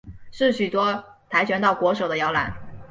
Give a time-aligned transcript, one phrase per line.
[0.31, 2.51] 是许多跆拳道国手的摇篮。